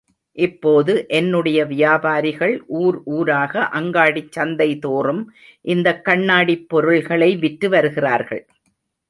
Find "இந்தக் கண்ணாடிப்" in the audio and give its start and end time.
5.65-6.69